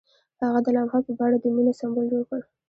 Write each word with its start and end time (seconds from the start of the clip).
هغه 0.43 0.59
د 0.65 0.67
لمحه 0.75 0.99
په 1.05 1.11
بڼه 1.17 1.37
د 1.41 1.45
مینې 1.55 1.73
سمبول 1.79 2.05
جوړ 2.13 2.23
کړ. 2.29 2.41